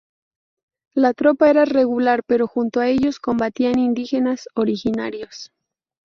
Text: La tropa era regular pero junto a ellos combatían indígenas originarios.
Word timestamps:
La 0.95 1.13
tropa 1.13 1.47
era 1.47 1.63
regular 1.63 2.23
pero 2.25 2.47
junto 2.47 2.79
a 2.79 2.87
ellos 2.87 3.19
combatían 3.19 3.77
indígenas 3.77 4.49
originarios. 4.55 5.51